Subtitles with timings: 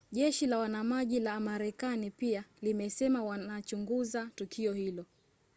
[0.11, 5.05] jeshi la wanamaji la marekani pia limesema wanachunguza tukio hilo